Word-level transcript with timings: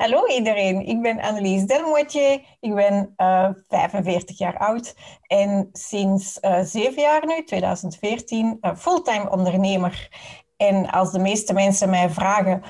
Hallo 0.00 0.26
iedereen, 0.26 0.86
ik 0.86 1.02
ben 1.02 1.20
Annelies 1.20 1.64
Delmoitier. 1.64 2.40
Ik 2.60 2.74
ben 2.74 3.14
uh, 3.16 3.44
eh, 3.44 3.50
45 3.68 4.38
jaar 4.38 4.58
oud 4.58 4.94
en 5.26 5.68
sinds 5.72 6.38
uh, 6.40 6.60
zeven 6.62 7.02
jaar 7.02 7.26
nu, 7.26 7.44
2014, 7.44 8.58
uh, 8.60 8.76
fulltime 8.76 9.30
ondernemer. 9.30 10.08
En 10.56 10.90
als 10.90 11.12
de 11.12 11.18
meeste 11.18 11.52
mensen 11.52 11.90
mij 11.90 12.10
vragen, 12.10 12.62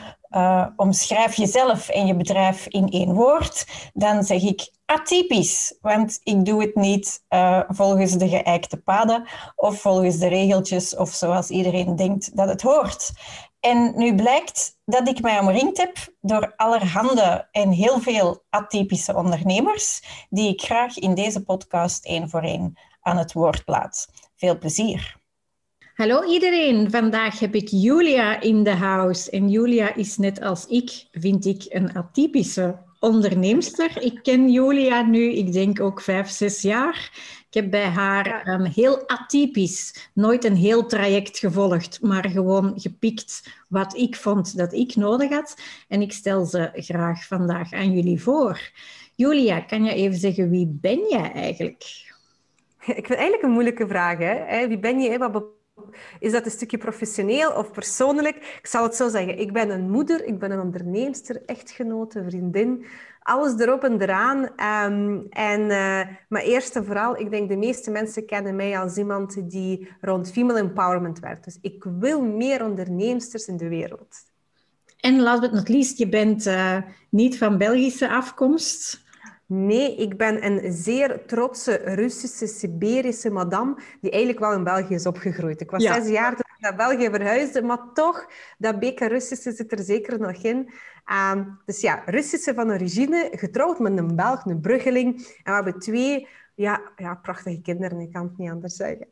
omschrijf 0.76 1.34
jezelf 1.34 1.88
en 1.88 2.06
je 2.06 2.16
bedrijf 2.16 2.66
in 2.66 2.88
één 2.88 3.14
woord, 3.14 3.66
dan 3.92 4.24
zeg 4.24 4.42
ik 4.42 4.70
atypisch, 4.84 5.78
want 5.80 6.20
ik 6.22 6.44
doe 6.44 6.60
het 6.60 6.74
niet 6.74 7.24
volgens 7.68 8.12
de 8.12 8.28
geëikte 8.28 8.76
paden 8.76 9.28
of 9.56 9.80
volgens 9.80 10.18
de 10.18 10.28
regeltjes 10.28 10.96
of 10.96 11.08
zoals 11.08 11.50
iedereen 11.50 11.96
denkt 11.96 12.36
dat 12.36 12.48
het 12.48 12.62
hoort. 12.62 13.12
En 13.60 13.92
nu 13.96 14.14
blijkt 14.14 14.76
dat 14.84 15.08
ik 15.08 15.20
mij 15.20 15.38
omringd 15.38 15.76
heb 15.76 15.96
door 16.20 16.52
allerhande 16.56 17.48
en 17.50 17.70
heel 17.70 18.00
veel 18.00 18.42
atypische 18.50 19.14
ondernemers, 19.14 20.02
die 20.30 20.48
ik 20.52 20.60
graag 20.60 20.96
in 20.96 21.14
deze 21.14 21.44
podcast 21.44 22.04
één 22.04 22.30
voor 22.30 22.42
één 22.42 22.78
aan 23.00 23.16
het 23.16 23.32
woord 23.32 23.62
laat. 23.66 24.08
Veel 24.36 24.58
plezier. 24.58 25.18
Hallo 25.94 26.24
iedereen, 26.24 26.90
vandaag 26.90 27.38
heb 27.38 27.54
ik 27.54 27.68
Julia 27.68 28.40
in 28.40 28.62
de 28.62 28.74
house. 28.74 29.30
En 29.30 29.48
Julia 29.48 29.94
is 29.94 30.16
net 30.16 30.40
als 30.40 30.66
ik, 30.66 31.06
vind 31.10 31.46
ik, 31.46 31.64
een 31.68 31.96
atypische 31.96 32.78
onderneemster. 33.00 34.02
Ik 34.02 34.22
ken 34.22 34.50
Julia 34.50 35.02
nu, 35.02 35.32
ik 35.32 35.52
denk 35.52 35.80
ook 35.80 36.00
vijf, 36.00 36.28
zes 36.28 36.62
jaar. 36.62 37.10
Ik 37.48 37.54
heb 37.62 37.70
bij 37.70 37.86
haar 37.86 38.48
um, 38.48 38.64
heel 38.64 39.08
atypisch, 39.08 40.10
nooit 40.14 40.44
een 40.44 40.56
heel 40.56 40.86
traject 40.86 41.38
gevolgd, 41.38 41.98
maar 42.02 42.28
gewoon 42.28 42.72
gepikt 42.76 43.62
wat 43.68 43.96
ik 43.96 44.16
vond 44.16 44.56
dat 44.56 44.72
ik 44.72 44.96
nodig 44.96 45.30
had. 45.30 45.56
En 45.88 46.02
ik 46.02 46.12
stel 46.12 46.44
ze 46.44 46.70
graag 46.74 47.26
vandaag 47.26 47.72
aan 47.72 47.92
jullie 47.92 48.22
voor. 48.22 48.70
Julia, 49.14 49.60
kan 49.60 49.84
je 49.84 49.92
even 49.92 50.18
zeggen, 50.18 50.50
wie 50.50 50.66
ben 50.66 51.06
jij 51.08 51.32
eigenlijk? 51.32 51.82
Ik 52.80 53.06
vind 53.06 53.18
eigenlijk 53.18 53.42
een 53.42 53.50
moeilijke 53.50 53.88
vraag. 53.88 54.18
Hè? 54.18 54.68
Wie 54.68 54.78
ben 54.78 55.00
je? 55.00 55.18
Wat 55.18 55.44
is 56.18 56.32
dat 56.32 56.44
een 56.44 56.50
stukje 56.50 56.78
professioneel 56.78 57.52
of 57.52 57.70
persoonlijk? 57.70 58.36
Ik 58.36 58.66
zal 58.66 58.82
het 58.82 58.94
zo 58.94 59.08
zeggen. 59.08 59.38
Ik 59.38 59.52
ben 59.52 59.70
een 59.70 59.90
moeder, 59.90 60.24
ik 60.24 60.38
ben 60.38 60.50
een 60.50 60.60
onderneemster, 60.60 61.42
echtgenote, 61.46 62.24
vriendin. 62.28 62.86
Alles 63.22 63.58
erop 63.58 63.84
en 63.84 64.00
eraan. 64.00 64.38
Um, 64.42 65.26
en, 65.30 65.60
uh, 65.60 66.00
maar 66.28 66.42
eerst 66.42 66.76
en 66.76 66.84
vooral, 66.84 67.18
ik 67.18 67.30
denk 67.30 67.48
de 67.48 67.56
meeste 67.56 67.90
mensen 67.90 68.26
kennen 68.26 68.56
mij 68.56 68.78
als 68.78 68.96
iemand 68.96 69.50
die 69.50 69.88
rond 70.00 70.32
female 70.32 70.58
empowerment 70.58 71.18
werkt. 71.18 71.44
Dus 71.44 71.58
ik 71.60 71.84
wil 71.98 72.22
meer 72.22 72.64
onderneemsters 72.64 73.46
in 73.46 73.56
de 73.56 73.68
wereld. 73.68 74.16
En 75.00 75.20
last 75.20 75.40
but 75.40 75.52
not 75.52 75.68
least, 75.68 75.98
je 75.98 76.08
bent 76.08 76.46
uh, 76.46 76.76
niet 77.08 77.38
van 77.38 77.58
Belgische 77.58 78.08
afkomst. 78.08 79.08
Nee, 79.52 79.96
ik 79.96 80.16
ben 80.16 80.44
een 80.44 80.72
zeer 80.72 81.24
trotse 81.26 81.74
Russische, 81.74 82.46
Siberische 82.46 83.30
madame 83.30 83.74
die 84.00 84.10
eigenlijk 84.10 84.40
wel 84.40 84.52
in 84.52 84.64
België 84.64 84.94
is 84.94 85.06
opgegroeid. 85.06 85.60
Ik 85.60 85.70
was 85.70 85.82
zes 85.82 86.08
jaar 86.08 86.30
toen 86.30 86.54
ik 86.56 86.60
naar 86.60 86.76
België 86.76 87.10
verhuisde, 87.10 87.62
maar 87.62 87.92
toch, 87.94 88.26
dat 88.58 88.78
beetje 88.78 89.06
Russische 89.06 89.52
zit 89.52 89.72
er 89.72 89.84
zeker 89.84 90.20
nog 90.20 90.42
in. 90.42 90.70
Uh, 91.06 91.32
dus 91.64 91.80
ja, 91.80 92.02
Russische 92.06 92.54
van 92.54 92.70
origine, 92.70 93.28
getrouwd 93.32 93.78
met 93.78 93.98
een 93.98 94.16
Belg, 94.16 94.44
een 94.44 94.60
Bruggeling. 94.60 95.16
En 95.16 95.42
we 95.44 95.52
hebben 95.52 95.78
twee 95.78 96.28
ja, 96.60 96.80
ja, 96.96 97.14
prachtige 97.14 97.60
kinderen, 97.60 98.00
ik 98.00 98.12
kan 98.12 98.22
het 98.22 98.38
niet 98.38 98.50
anders 98.50 98.76
zeggen. 98.76 99.06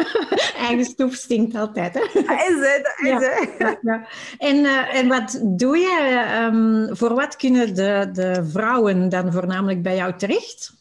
Eigen 0.66 0.84
stoef 0.84 1.14
stinkt 1.14 1.54
altijd, 1.54 1.94
hè? 1.94 2.00
Is 2.00 2.58
het, 2.60 2.94
is 3.02 3.08
ja, 3.08 3.20
ja, 3.58 3.78
ja. 3.82 4.06
En, 4.38 4.56
uh, 4.56 4.94
en 4.94 5.08
wat 5.08 5.40
doe 5.42 5.78
je? 5.78 6.24
Um, 6.52 6.96
voor 6.96 7.14
wat 7.14 7.36
kunnen 7.36 7.74
de, 7.74 8.10
de 8.12 8.44
vrouwen 8.50 9.08
dan 9.08 9.32
voornamelijk 9.32 9.82
bij 9.82 9.96
jou 9.96 10.16
terecht? 10.16 10.72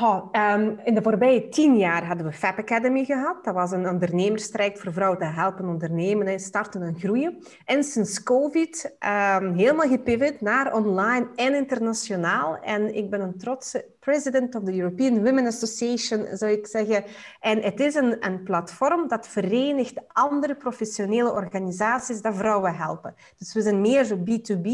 Um, 0.00 0.80
in 0.84 0.94
de 0.94 1.02
voorbije 1.02 1.48
tien 1.48 1.76
jaar 1.76 2.06
hadden 2.06 2.26
we 2.26 2.32
Fab 2.32 2.58
Academy 2.58 3.04
gehad. 3.04 3.44
Dat 3.44 3.54
was 3.54 3.70
een 3.70 3.88
ondernemerstrijk 3.88 4.78
voor 4.78 4.92
vrouwen 4.92 5.18
te 5.18 5.24
helpen 5.24 5.68
ondernemen 5.68 6.26
en 6.26 6.40
starten 6.40 6.82
en 6.82 6.98
groeien. 6.98 7.42
En 7.64 7.84
sinds 7.84 8.22
COVID 8.22 8.84
um, 8.84 9.54
helemaal 9.54 9.88
gepivot 9.88 10.40
naar 10.40 10.74
online 10.74 11.28
en 11.34 11.54
internationaal. 11.54 12.56
En 12.56 12.94
ik 12.94 13.10
ben 13.10 13.20
een 13.20 13.38
trotse 13.38 13.84
president 13.98 14.54
of 14.54 14.64
the 14.64 14.78
European 14.78 15.24
Women 15.24 15.46
Association, 15.46 16.26
zou 16.36 16.52
ik 16.52 16.66
zeggen. 16.66 17.04
En 17.40 17.62
het 17.62 17.80
is 17.80 17.94
een, 17.94 18.26
een 18.26 18.42
platform 18.42 19.08
dat 19.08 19.28
verenigt 19.28 20.00
andere 20.12 20.54
professionele 20.54 21.32
organisaties 21.32 22.22
dat 22.22 22.36
vrouwen 22.36 22.74
helpen. 22.74 23.14
Dus 23.38 23.54
we 23.54 23.60
zijn 23.60 23.80
meer 23.80 24.04
zo 24.04 24.16
B2B, 24.16 24.68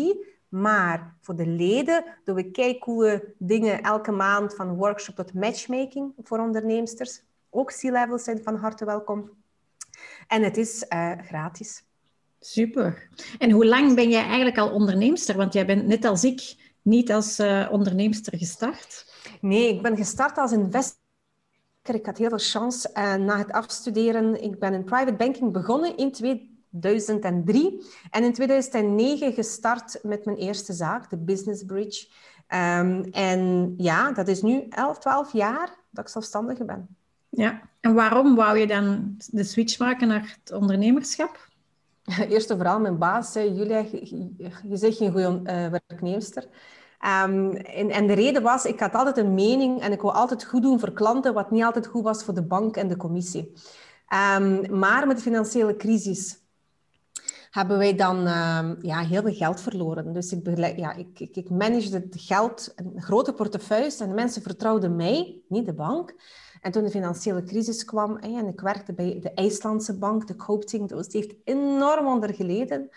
maar 0.48 1.16
voor 1.20 1.36
de 1.36 1.46
leden 1.46 2.04
doen 2.24 2.34
we 2.34 2.50
kijkcoole 2.50 3.34
dingen 3.38 3.82
elke 3.82 4.10
maand, 4.10 4.54
van 4.54 4.76
workshop 4.76 5.14
tot 5.14 5.34
matchmaking 5.34 6.12
voor 6.22 6.38
onderneemsters. 6.38 7.22
Ook 7.50 7.72
C-levels 7.72 8.24
zijn 8.24 8.42
van 8.42 8.56
harte 8.56 8.84
welkom. 8.84 9.30
En 10.26 10.42
het 10.42 10.56
is 10.56 10.84
uh, 10.88 11.12
gratis. 11.18 11.82
Super. 12.40 13.08
En 13.38 13.50
hoe 13.50 13.66
lang 13.66 13.94
ben 13.94 14.10
jij 14.10 14.24
eigenlijk 14.24 14.58
al 14.58 14.70
onderneemster? 14.70 15.36
Want 15.36 15.52
jij 15.52 15.66
bent 15.66 15.86
net 15.86 16.04
als 16.04 16.24
ik 16.24 16.56
niet 16.82 17.12
als 17.12 17.38
uh, 17.38 17.68
onderneemster 17.70 18.38
gestart. 18.38 19.12
Nee, 19.40 19.74
ik 19.74 19.82
ben 19.82 19.96
gestart 19.96 20.38
als 20.38 20.52
investor. 20.52 20.96
Ik 21.82 22.06
had 22.06 22.18
heel 22.18 22.28
veel 22.28 22.38
chance 22.38 22.90
uh, 22.94 23.14
na 23.14 23.38
het 23.38 23.52
afstuderen. 23.52 24.42
Ik 24.42 24.58
ben 24.58 24.74
in 24.74 24.84
private 24.84 25.16
banking 25.16 25.52
begonnen 25.52 25.96
in 25.96 26.12
2003 26.80 27.84
en 28.10 28.24
in 28.24 28.32
2009 28.32 29.32
gestart 29.32 29.98
met 30.02 30.24
mijn 30.24 30.36
eerste 30.36 30.72
zaak, 30.72 31.10
de 31.10 31.16
Business 31.16 31.64
Bridge. 31.64 32.06
Um, 32.54 33.04
en 33.10 33.74
ja, 33.76 34.12
dat 34.12 34.28
is 34.28 34.42
nu 34.42 34.66
11, 34.68 34.98
12 34.98 35.32
jaar 35.32 35.76
dat 35.90 36.04
ik 36.04 36.10
zelfstandige 36.10 36.64
ben. 36.64 36.96
Ja, 37.28 37.60
en 37.80 37.94
waarom 37.94 38.34
wou 38.34 38.58
je 38.58 38.66
dan 38.66 39.16
de 39.30 39.44
switch 39.44 39.78
maken 39.78 40.08
naar 40.08 40.38
het 40.42 40.52
ondernemerschap? 40.52 41.48
Eerst 42.28 42.50
en 42.50 42.56
vooral 42.56 42.80
mijn 42.80 42.98
baas 42.98 43.32
zei, 43.32 43.52
Julia, 43.52 43.78
je, 43.78 44.52
je 44.62 44.76
zegt 44.76 44.96
geen 44.96 45.12
goede 45.12 45.40
uh, 45.44 45.78
werknemster. 45.88 46.42
Um, 47.24 47.50
en, 47.52 47.90
en, 47.90 48.06
de 48.06 48.12
reden 48.12 48.42
was, 48.42 48.64
ik 48.64 48.80
had 48.80 48.94
altijd 48.94 49.16
een 49.16 49.34
mening 49.34 49.80
en 49.80 49.92
ik 49.92 50.00
wou 50.00 50.14
altijd 50.14 50.44
goed 50.44 50.62
doen 50.62 50.80
voor 50.80 50.92
klanten, 50.92 51.34
wat 51.34 51.50
niet 51.50 51.62
altijd 51.62 51.86
goed 51.86 52.02
was 52.02 52.24
voor 52.24 52.34
de 52.34 52.42
bank 52.42 52.76
en 52.76 52.88
de 52.88 52.96
commissie. 52.96 53.52
Um, 54.38 54.78
maar 54.78 55.06
met 55.06 55.16
de 55.16 55.22
financiële 55.22 55.76
crisis 55.76 56.38
hebben 57.58 57.78
wij 57.78 57.94
dan 57.94 58.26
uh, 58.26 58.70
ja, 58.80 59.00
heel 59.00 59.22
veel 59.22 59.34
geld 59.34 59.60
verloren. 59.60 60.12
Dus 60.12 60.32
ik, 60.32 60.56
ja, 60.76 60.92
ik, 60.94 61.20
ik, 61.20 61.36
ik 61.36 61.50
managede 61.50 61.96
het 61.96 62.20
geld, 62.20 62.72
een 62.76 63.02
grote 63.02 63.32
portefeuille, 63.32 63.96
en 63.98 64.08
de 64.08 64.14
mensen 64.14 64.42
vertrouwden 64.42 64.96
mij, 64.96 65.40
niet 65.48 65.66
de 65.66 65.74
bank. 65.74 66.14
En 66.60 66.72
toen 66.72 66.84
de 66.84 66.90
financiële 66.90 67.42
crisis 67.42 67.84
kwam 67.84 68.16
en 68.16 68.46
ik 68.46 68.60
werkte 68.60 68.92
bij 68.92 69.18
de 69.20 69.32
IJslandse 69.32 69.98
bank, 69.98 70.26
de 70.26 70.36
Coopting, 70.36 70.88
die 70.88 71.06
heeft 71.10 71.34
enorm 71.44 72.06
onder 72.06 72.34
geleden. 72.34 72.88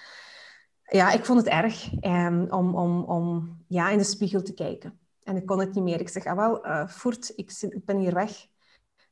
Ja, 0.84 1.12
ik 1.12 1.26
vond 1.26 1.40
het 1.40 1.48
erg 1.48 1.92
um, 2.02 2.48
om, 2.50 2.76
om, 2.76 3.04
om 3.04 3.58
ja, 3.68 3.90
in 3.90 3.98
de 3.98 4.04
spiegel 4.04 4.42
te 4.42 4.54
kijken. 4.54 5.00
En 5.24 5.36
ik 5.36 5.46
kon 5.46 5.60
het 5.60 5.74
niet 5.74 5.84
meer. 5.84 6.00
Ik 6.00 6.10
zeg, 6.10 6.26
ah, 6.26 6.36
wel, 6.36 6.88
voert, 6.88 7.34
ik, 7.36 7.52
ik 7.60 7.86
ben 7.86 7.98
hier 7.98 8.14
weg. 8.14 8.48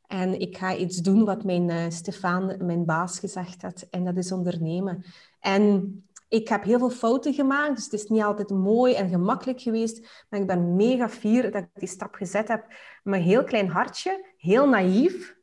En 0.10 0.40
ik 0.40 0.58
ga 0.58 0.76
iets 0.76 0.98
doen 0.98 1.26
wat 1.26 1.44
mijn 1.44 1.70
uh, 1.70 1.86
Stefan, 1.90 2.66
mijn 2.66 2.86
baas, 2.86 3.20
gezegd 3.20 3.62
had. 3.62 3.88
En 3.90 4.06
dat 4.06 4.18
is 4.18 4.32
ondernemen. 4.32 5.04
En 5.40 5.94
ik 6.28 6.48
heb 6.48 6.64
heel 6.64 6.80
veel 6.80 6.90
fouten 6.90 7.34
gemaakt, 7.34 7.76
dus 7.76 7.84
het 7.84 7.94
is 7.94 8.08
niet 8.08 8.22
altijd 8.22 8.50
mooi 8.50 8.94
en 8.94 9.10
gemakkelijk 9.10 9.62
geweest. 9.62 10.26
Maar 10.30 10.40
ik 10.40 10.48
ben 10.48 10.76
mega 10.76 11.10
fier 11.10 11.52
dat 11.52 11.64
ik 11.64 11.70
die 11.74 11.88
stap 11.88 12.14
gezet 12.14 12.48
heb. 12.48 12.66
Een 13.04 13.14
heel 13.14 13.44
klein 13.44 13.68
hartje, 13.68 14.34
heel 14.38 14.70
naïef. 14.70 15.38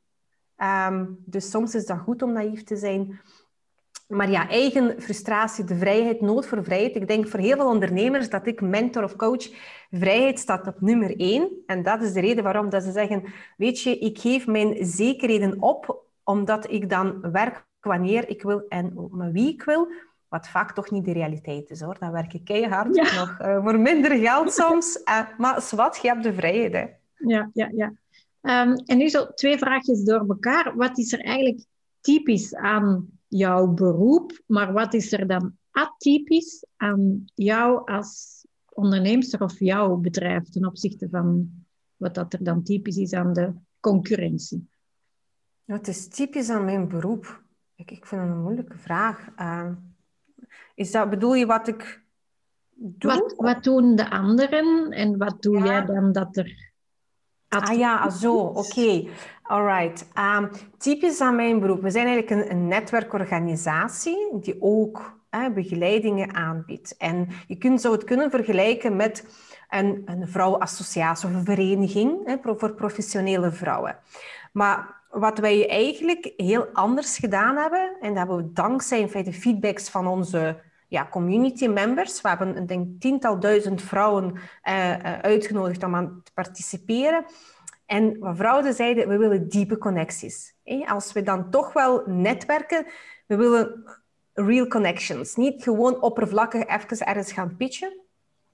Um, 0.56 1.18
dus 1.24 1.50
soms 1.50 1.74
is 1.74 1.86
dat 1.86 1.98
goed 1.98 2.22
om 2.22 2.32
naïef 2.32 2.62
te 2.62 2.76
zijn. 2.76 3.20
Maar 4.06 4.30
ja, 4.30 4.48
eigen 4.48 5.02
frustratie, 5.02 5.64
de 5.64 5.76
vrijheid, 5.76 6.20
nood 6.20 6.46
voor 6.46 6.64
vrijheid. 6.64 6.96
Ik 6.96 7.08
denk 7.08 7.28
voor 7.28 7.40
heel 7.40 7.56
veel 7.56 7.68
ondernemers 7.68 8.30
dat 8.30 8.46
ik 8.46 8.60
mentor 8.60 9.04
of 9.04 9.16
coach, 9.16 9.48
vrijheid 9.90 10.38
staat 10.38 10.66
op 10.66 10.80
nummer 10.80 11.16
één. 11.16 11.50
En 11.66 11.82
dat 11.82 12.02
is 12.02 12.12
de 12.12 12.20
reden 12.20 12.44
waarom 12.44 12.70
dat 12.70 12.82
ze 12.82 12.92
zeggen, 12.92 13.24
weet 13.56 13.80
je, 13.80 13.98
ik 13.98 14.18
geef 14.18 14.46
mijn 14.46 14.86
zekerheden 14.86 15.62
op, 15.62 16.04
omdat 16.24 16.70
ik 16.70 16.90
dan 16.90 17.30
werk 17.32 17.66
wanneer 17.80 18.28
ik 18.28 18.42
wil 18.42 18.64
en 18.68 19.08
met 19.10 19.32
wie 19.32 19.52
ik 19.52 19.62
wil. 19.62 19.88
Wat 20.28 20.48
vaak 20.48 20.72
toch 20.72 20.90
niet 20.90 21.04
de 21.04 21.12
realiteit 21.12 21.70
is 21.70 21.80
hoor. 21.80 21.96
Dan 21.98 22.12
werk 22.12 22.32
ik 22.32 22.44
keihard, 22.44 22.94
nog 22.94 23.38
uh, 23.42 23.64
voor 23.64 23.78
minder 23.78 24.18
geld 24.18 24.52
soms. 24.52 25.00
Uh, 25.04 25.20
maar 25.38 25.68
wat, 25.70 25.98
je 26.02 26.08
hebt 26.08 26.22
de 26.22 26.34
vrijheid. 26.34 26.72
Hè. 26.72 26.84
Ja, 27.14 27.50
ja, 27.52 27.70
ja. 27.74 27.92
Um, 28.66 28.76
en 28.84 28.98
nu 28.98 29.08
zo 29.08 29.26
twee 29.34 29.58
vraagjes 29.58 30.04
door 30.04 30.24
elkaar. 30.28 30.76
Wat 30.76 30.98
is 30.98 31.12
er 31.12 31.20
eigenlijk 31.20 31.64
typisch 32.00 32.54
aan 32.54 33.15
jouw 33.28 33.66
beroep, 33.66 34.42
maar 34.46 34.72
wat 34.72 34.94
is 34.94 35.12
er 35.12 35.26
dan 35.26 35.56
atypisch 35.70 36.66
aan 36.76 37.24
jou 37.34 37.90
als 37.90 38.44
onderneemster 38.68 39.42
of 39.42 39.58
jouw 39.58 39.96
bedrijf 39.96 40.48
ten 40.48 40.66
opzichte 40.66 41.08
van 41.08 41.50
wat 41.96 42.14
dat 42.14 42.32
er 42.32 42.44
dan 42.44 42.62
typisch 42.62 42.96
is 42.96 43.12
aan 43.12 43.32
de 43.32 43.52
concurrentie? 43.80 44.68
Wat 45.64 45.86
is 45.86 46.08
typisch 46.08 46.50
aan 46.50 46.64
mijn 46.64 46.88
beroep? 46.88 47.42
Ik, 47.74 47.90
ik 47.90 48.06
vind 48.06 48.20
dat 48.20 48.30
een 48.30 48.42
moeilijke 48.42 48.78
vraag. 48.78 49.28
Uh, 49.38 49.70
is 50.74 50.90
dat, 50.90 51.10
bedoel 51.10 51.34
je 51.34 51.46
wat 51.46 51.68
ik 51.68 52.02
doe. 52.74 53.12
Wat, 53.12 53.34
wat 53.36 53.64
doen 53.64 53.96
de 53.96 54.10
anderen 54.10 54.90
en 54.90 55.18
wat 55.18 55.42
doe 55.42 55.58
jij 55.58 55.84
dan 55.84 56.12
dat 56.12 56.36
er... 56.36 56.65
Ah 57.60 57.78
ja, 57.78 58.10
zo, 58.10 58.36
oké. 58.36 58.58
Okay. 58.58 59.08
Alright. 59.42 60.06
Um, 60.18 60.50
typisch 60.78 61.20
aan 61.20 61.36
mijn 61.36 61.60
beroep. 61.60 61.82
We 61.82 61.90
zijn 61.90 62.06
eigenlijk 62.06 62.50
een, 62.50 62.56
een 62.56 62.68
netwerkorganisatie 62.68 64.28
die 64.32 64.56
ook 64.60 65.14
begeleidingen 65.54 66.34
aanbiedt. 66.34 66.96
En 66.96 67.28
je 67.46 67.56
kunt, 67.56 67.80
zou 67.80 67.94
het 67.94 68.04
kunnen 68.04 68.30
vergelijken 68.30 68.96
met 68.96 69.26
een, 69.70 70.02
een 70.04 70.28
vrouwenassociatie 70.28 71.28
of 71.28 71.34
een 71.34 71.44
vereniging 71.44 72.26
hè, 72.26 72.36
voor 72.42 72.74
professionele 72.74 73.52
vrouwen. 73.52 73.98
Maar 74.52 74.94
wat 75.10 75.38
wij 75.38 75.68
eigenlijk 75.68 76.32
heel 76.36 76.66
anders 76.72 77.18
gedaan 77.18 77.56
hebben, 77.56 77.96
en 78.00 78.08
dat 78.08 78.16
hebben 78.16 78.36
we 78.36 78.52
dankzij 78.52 79.00
in 79.00 79.08
feite 79.08 79.32
feedbacks 79.32 79.88
van 79.88 80.06
onze 80.06 80.60
ja, 80.88 81.08
community 81.10 81.66
members. 81.66 82.20
We 82.20 82.28
hebben 82.28 82.70
een 82.70 82.96
tiental 82.98 83.40
duizend 83.40 83.82
vrouwen 83.82 84.32
uh, 84.34 84.92
uitgenodigd 85.20 85.84
om 85.84 85.94
aan 85.94 86.20
te 86.24 86.32
participeren. 86.32 87.24
En 87.86 88.18
wat 88.18 88.36
vrouwen 88.36 88.74
zeiden, 88.74 89.08
we 89.08 89.16
willen 89.16 89.48
diepe 89.48 89.78
connecties. 89.78 90.54
Als 90.86 91.12
we 91.12 91.22
dan 91.22 91.50
toch 91.50 91.72
wel 91.72 92.02
netwerken, 92.06 92.86
we 93.26 93.36
willen 93.36 93.84
real 94.32 94.66
connections. 94.66 95.34
Niet 95.34 95.62
gewoon 95.62 96.02
oppervlakkig 96.02 96.66
even 96.66 97.06
ergens 97.06 97.32
gaan 97.32 97.56
pitchen. 97.56 98.05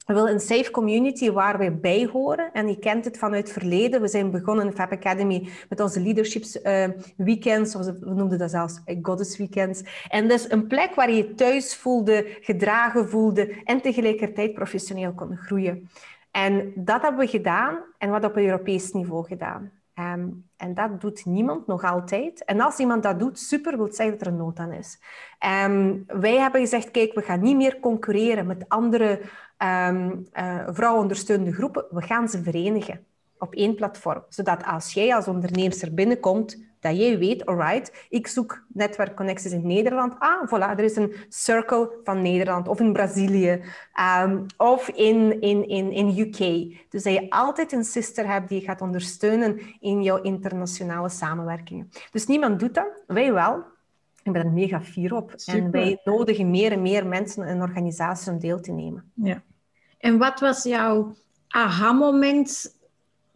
We 0.07 0.15
willen 0.15 0.33
een 0.33 0.41
safe 0.41 0.71
community 0.71 1.31
waar 1.31 1.59
we 1.59 1.71
bij 1.71 2.09
horen. 2.13 2.53
En 2.53 2.69
je 2.69 2.79
kent 2.79 3.05
het 3.05 3.19
vanuit 3.19 3.43
het 3.43 3.53
verleden. 3.53 4.01
We 4.01 4.09
zijn 4.09 4.31
begonnen 4.31 4.67
in 4.67 4.73
Fab 4.73 4.93
Academy 4.93 5.49
met 5.69 5.81
onze 5.81 6.01
leaderships 6.01 6.63
uh, 6.63 6.89
weekends. 7.17 7.75
We 7.75 7.99
noemden 8.01 8.39
dat 8.39 8.51
zelfs 8.51 8.81
goddess 9.03 9.39
weekends. 9.39 9.83
En 10.09 10.29
dus 10.29 10.51
een 10.51 10.67
plek 10.67 10.95
waar 10.95 11.11
je 11.11 11.35
thuis 11.35 11.77
voelde, 11.77 12.39
gedragen 12.41 13.09
voelde 13.09 13.63
en 13.65 13.81
tegelijkertijd 13.81 14.55
professioneel 14.55 15.13
kon 15.13 15.37
groeien. 15.37 15.89
En 16.31 16.73
dat 16.75 17.03
hebben 17.03 17.21
we 17.21 17.27
gedaan 17.27 17.79
en 17.99 18.11
wat 18.11 18.25
op 18.25 18.37
Europees 18.37 18.93
niveau 18.93 19.27
gedaan. 19.27 19.73
Ehm, 19.95 20.29
en 20.57 20.75
dat 20.75 21.01
doet 21.01 21.25
niemand 21.25 21.67
nog 21.67 21.85
altijd. 21.85 22.45
En 22.45 22.61
als 22.61 22.79
iemand 22.79 23.03
dat 23.03 23.19
doet, 23.19 23.39
super, 23.39 23.77
wil 23.77 23.93
zeggen 23.93 24.19
dat 24.19 24.27
er 24.27 24.33
een 24.33 24.39
nood 24.39 24.59
aan 24.59 24.73
is. 24.73 24.99
Um, 25.67 26.05
wij 26.07 26.39
hebben 26.39 26.61
gezegd, 26.61 26.91
kijk, 26.91 27.15
we 27.15 27.23
gaan 27.23 27.41
niet 27.41 27.57
meer 27.57 27.81
concurreren 27.81 28.47
met 28.47 28.69
andere 28.69 29.21
um, 29.63 30.27
uh, 30.35 30.69
vrouwenondersteunende 30.69 31.53
groepen. 31.53 31.85
We 31.91 32.03
gaan 32.03 32.29
ze 32.29 32.43
verenigen 32.43 33.05
op 33.39 33.55
één 33.55 33.75
platform. 33.75 34.25
Zodat 34.29 34.65
als 34.65 34.93
jij 34.93 35.15
als 35.15 35.29
ondernemer 35.29 35.95
binnenkomt, 35.95 36.71
dat 36.81 36.97
jij 36.97 37.19
weet, 37.19 37.47
alright, 37.47 38.07
ik 38.09 38.27
zoek 38.27 38.65
netwerkconnecties 38.69 39.53
in 39.53 39.67
Nederland. 39.67 40.15
Ah, 40.19 40.49
voilà, 40.49 40.79
er 40.79 40.85
is 40.85 40.97
een 40.97 41.15
circle 41.29 41.91
van 42.05 42.23
Nederland 42.23 42.69
of 42.69 42.81
in 42.81 42.93
Brazilië 42.93 43.63
um, 44.23 44.47
of 44.57 44.89
in, 44.89 45.41
in, 45.41 45.69
in, 45.69 45.93
in 45.93 46.19
UK. 46.19 46.39
Dus 46.89 47.03
dat 47.03 47.13
je 47.13 47.31
altijd 47.31 47.73
een 47.73 47.85
sister 47.85 48.27
hebt 48.27 48.49
die 48.49 48.61
je 48.61 48.67
gaat 48.67 48.81
ondersteunen 48.81 49.61
in 49.81 50.03
jouw 50.03 50.23
internationale 50.23 51.09
samenwerkingen. 51.09 51.91
Dus 52.11 52.27
niemand 52.27 52.61
doet 52.61 52.75
dat, 52.75 53.03
wij 53.07 53.33
wel. 53.33 53.65
Ik 54.23 54.33
ben 54.33 54.45
er 54.45 54.53
mega 54.53 54.81
fier 54.81 55.15
op. 55.15 55.35
En 55.47 55.71
wij 55.71 56.01
nodigen 56.05 56.51
meer 56.51 56.73
en 56.73 56.83
meer 56.83 57.07
mensen 57.07 57.47
en 57.47 57.63
organisaties 57.63 58.29
om 58.29 58.39
deel 58.39 58.61
te 58.61 58.73
nemen. 58.73 59.13
Ja. 59.15 59.43
En 60.03 60.19
wat 60.19 60.41
was 60.41 60.63
jouw 60.63 61.15
aha-moment 61.49 62.77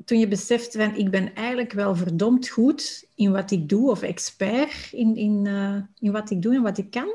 toen 0.05 0.19
je 0.19 0.29
besefte 0.29 0.79
van 0.79 0.95
ik 0.95 1.11
ben 1.11 1.35
eigenlijk 1.35 1.73
wel 1.73 1.95
verdomd 1.95 2.49
goed 2.49 3.09
in 3.15 3.33
wat 3.33 3.51
ik 3.51 3.69
doe 3.69 3.91
of 3.91 4.03
expert 4.03 4.89
in, 4.93 5.17
in, 5.17 5.45
uh, 5.45 5.77
in 5.99 6.13
wat 6.13 6.31
ik 6.31 6.43
doe 6.43 6.55
en 6.55 6.63
wat 6.63 6.79
ik 6.79 6.91
kan? 6.91 7.09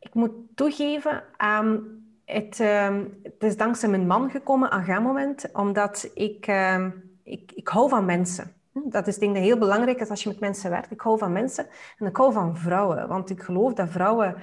Ik 0.00 0.14
moet 0.14 0.30
toegeven, 0.54 1.22
um, 1.44 2.04
het, 2.24 2.58
uh, 2.60 2.98
het, 3.22 3.42
is 3.42 3.56
dankzij 3.56 3.88
mijn 3.88 4.06
man 4.06 4.30
gekomen, 4.30 4.70
aan 4.70 5.02
moment, 5.02 5.52
omdat 5.52 6.10
ik, 6.14 6.46
uh, 6.46 6.86
ik, 7.22 7.52
ik 7.54 7.68
hou 7.68 7.88
van 7.88 8.04
mensen. 8.04 8.52
Dat 8.72 9.06
is 9.06 9.18
denk 9.18 9.36
ik 9.36 9.42
heel 9.42 9.58
belangrijk 9.58 10.00
is 10.00 10.10
als 10.10 10.22
je 10.22 10.28
met 10.28 10.40
mensen 10.40 10.70
werkt. 10.70 10.90
Ik 10.90 11.00
hou 11.00 11.18
van 11.18 11.32
mensen 11.32 11.66
en 11.98 12.06
ik 12.06 12.16
hou 12.16 12.32
van 12.32 12.56
vrouwen, 12.56 13.08
want 13.08 13.30
ik 13.30 13.42
geloof 13.42 13.72
dat 13.72 13.88
vrouwen 13.88 14.36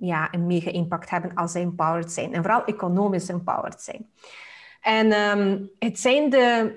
ja, 0.00 0.28
een 0.30 0.46
mega 0.46 0.70
impact 0.70 1.10
hebben 1.10 1.34
als 1.34 1.52
ze 1.52 1.58
empowered 1.58 2.12
zijn. 2.12 2.34
En 2.34 2.42
vooral 2.42 2.64
economisch 2.64 3.28
empowered 3.28 3.82
zijn. 3.82 4.06
En 4.80 5.12
um, 5.12 5.70
het 5.78 5.98
zijn 5.98 6.30
de, 6.30 6.74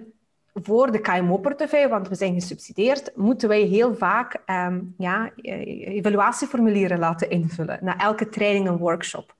voor 0.53 0.91
de 0.91 0.99
KMO-portefeuille, 0.99 1.87
want 1.87 2.07
we 2.07 2.15
zijn 2.15 2.33
gesubsidieerd, 2.33 3.11
moeten 3.15 3.49
wij 3.49 3.61
heel 3.61 3.95
vaak 3.95 4.41
um, 4.45 4.93
ja, 4.97 5.31
eh, 5.35 5.95
evaluatieformulieren 5.95 6.99
laten 6.99 7.29
invullen. 7.29 7.79
Na 7.81 7.97
elke 7.97 8.29
training 8.29 8.67
en 8.67 8.77
workshop. 8.77 9.35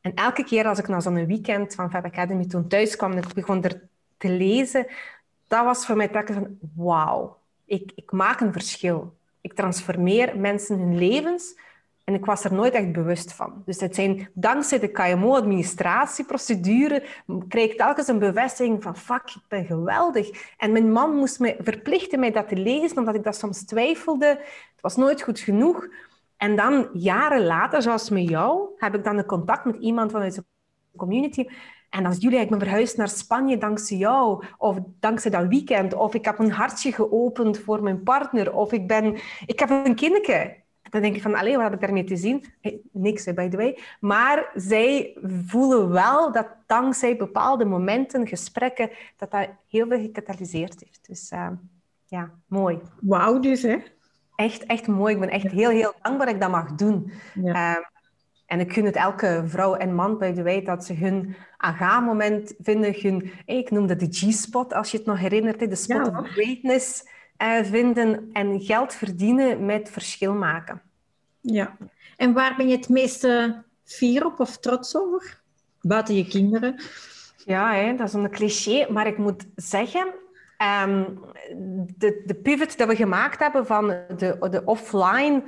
En 0.00 0.14
elke 0.14 0.44
keer 0.44 0.66
als 0.66 0.78
ik 0.78 0.88
na 0.88 1.00
zo'n 1.00 1.26
weekend 1.26 1.74
van 1.74 1.90
Fab 1.90 2.04
Academy 2.04 2.46
toen 2.46 2.68
thuis 2.68 2.96
kwam 2.96 3.12
en 3.12 3.18
ik 3.18 3.34
begon 3.34 3.64
er 3.64 3.88
te 4.16 4.28
lezen, 4.28 4.86
dat 5.48 5.64
was 5.64 5.86
voor 5.86 5.96
mij 5.96 6.08
het 6.12 6.30
van 6.32 6.58
wauw, 6.74 7.36
ik, 7.64 7.92
ik 7.94 8.12
maak 8.12 8.40
een 8.40 8.52
verschil. 8.52 9.14
Ik 9.40 9.52
transformeer 9.52 10.38
mensen 10.38 10.78
hun 10.78 10.98
levens 10.98 11.54
en 12.04 12.14
ik 12.14 12.24
was 12.24 12.44
er 12.44 12.54
nooit 12.54 12.74
echt 12.74 12.92
bewust 12.92 13.32
van. 13.32 13.62
Dus 13.64 13.80
het 13.80 13.94
zijn, 13.94 14.28
dankzij 14.34 14.78
de 14.78 14.90
KMO-administratieprocedure 14.90 17.06
kreeg 17.48 17.70
ik 17.70 17.76
telkens 17.76 18.08
een 18.08 18.18
bevestiging 18.18 18.82
van 18.82 18.96
fuck, 18.96 19.34
ik 19.34 19.42
ben 19.48 19.64
geweldig. 19.64 20.54
En 20.56 20.72
mijn 20.72 20.92
man 20.92 21.16
moest 21.16 21.38
mij 21.38 21.56
verplichten 21.58 22.20
mij 22.20 22.30
dat 22.30 22.48
te 22.48 22.56
lezen, 22.56 22.98
omdat 22.98 23.14
ik 23.14 23.24
dat 23.24 23.36
soms 23.36 23.64
twijfelde. 23.64 24.26
Het 24.26 24.80
was 24.80 24.96
nooit 24.96 25.22
goed 25.22 25.38
genoeg. 25.38 25.88
En 26.36 26.56
dan 26.56 26.88
jaren 26.92 27.44
later, 27.44 27.82
zoals 27.82 28.10
met 28.10 28.28
jou, 28.28 28.68
heb 28.76 28.94
ik 28.94 29.04
dan 29.04 29.18
een 29.18 29.26
contact 29.26 29.64
met 29.64 29.76
iemand 29.76 30.10
vanuit 30.10 30.34
de 30.34 30.44
community. 30.96 31.46
En 31.90 32.06
als 32.06 32.16
jullie, 32.18 32.38
ik 32.38 32.50
ben 32.50 32.58
verhuisd 32.58 32.96
naar 32.96 33.08
Spanje 33.08 33.58
dankzij 33.58 33.96
jou, 33.96 34.44
of 34.58 34.78
dankzij 35.00 35.30
dat 35.30 35.46
weekend, 35.46 35.94
of 35.94 36.14
ik 36.14 36.24
heb 36.24 36.38
een 36.38 36.52
hartje 36.52 36.92
geopend 36.92 37.58
voor 37.58 37.82
mijn 37.82 38.02
partner, 38.02 38.52
of 38.52 38.72
ik, 38.72 38.86
ben, 38.86 39.14
ik 39.46 39.58
heb 39.58 39.70
een 39.70 39.94
kindje 39.94 40.61
dan 40.92 41.02
denk 41.02 41.14
je 41.14 41.20
van, 41.20 41.34
alleen 41.34 41.54
wat 41.54 41.62
heb 41.62 41.74
ik 41.74 41.80
daarmee 41.80 42.04
te 42.04 42.16
zien? 42.16 42.44
niks, 42.92 43.24
by 43.24 43.48
the 43.48 43.56
way. 43.56 43.78
Maar 44.00 44.50
zij 44.54 45.16
voelen 45.46 45.90
wel 45.90 46.32
dat 46.32 46.48
dankzij 46.66 47.16
bepaalde 47.16 47.64
momenten, 47.64 48.26
gesprekken, 48.26 48.90
dat 49.16 49.30
dat 49.30 49.48
heel 49.68 49.86
veel 49.86 50.00
gecatalyseerd 50.00 50.80
heeft. 50.80 51.06
Dus 51.06 51.30
uh, 51.30 51.48
ja, 52.06 52.30
mooi. 52.46 52.78
Wauw 53.00 53.38
dus, 53.38 53.62
hè? 53.62 53.76
Echt, 54.36 54.66
echt 54.66 54.86
mooi. 54.86 55.14
Ik 55.14 55.20
ben 55.20 55.30
echt 55.30 55.50
heel, 55.50 55.70
heel 55.70 55.94
dankbaar 56.02 56.26
dat 56.26 56.34
ik 56.34 56.40
dat 56.40 56.50
mag 56.50 56.74
doen. 56.74 57.12
Ja. 57.34 57.76
Uh, 57.76 57.84
en 58.46 58.60
ik 58.60 58.72
gun 58.72 58.84
het 58.84 58.96
elke 58.96 59.42
vrouw 59.46 59.74
en 59.74 59.94
man, 59.94 60.18
by 60.18 60.32
the 60.32 60.42
way, 60.42 60.62
dat 60.62 60.84
ze 60.84 60.94
hun 60.94 61.36
aga-moment 61.56 62.54
vinden. 62.58 63.00
Hun, 63.00 63.32
ik 63.44 63.70
noemde 63.70 63.96
de 63.96 64.08
G-spot, 64.10 64.74
als 64.74 64.90
je 64.90 64.96
het 64.96 65.06
nog 65.06 65.18
herinnert, 65.18 65.58
de 65.58 65.76
spot 65.76 66.08
of 66.08 66.28
greatness 66.28 67.04
uh, 67.42 67.64
vinden 67.64 68.28
en 68.32 68.60
geld 68.60 68.94
verdienen 68.94 69.66
met 69.66 69.90
verschil 69.90 70.34
maken. 70.34 70.82
Ja. 71.40 71.76
En 72.16 72.32
waar 72.32 72.56
ben 72.56 72.68
je 72.68 72.76
het 72.76 72.88
meeste 72.88 73.62
fier 73.84 74.26
op 74.26 74.40
of 74.40 74.58
trots 74.58 74.96
over? 74.96 75.40
Buiten 75.80 76.14
je 76.14 76.26
kinderen? 76.26 76.82
Ja, 77.44 77.74
hè, 77.74 77.94
dat 77.96 78.06
is 78.08 78.12
een 78.12 78.30
cliché, 78.30 78.92
maar 78.92 79.06
ik 79.06 79.18
moet 79.18 79.46
zeggen, 79.56 80.06
um, 80.86 81.20
de, 81.96 82.22
de 82.26 82.34
pivot 82.42 82.78
dat 82.78 82.88
we 82.88 82.96
gemaakt 82.96 83.38
hebben 83.38 83.66
van 83.66 83.86
de, 84.16 84.48
de 84.50 84.62
offline 84.64 85.42